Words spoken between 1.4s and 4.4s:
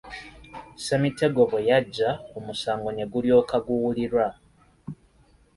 bwe yajja omusango ne gulyoka guwulirwa.